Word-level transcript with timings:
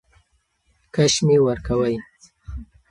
کش 0.93 1.13
مي 1.25 1.37
ورکوی. 1.45 1.95